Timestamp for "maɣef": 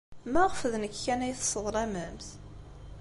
0.31-0.59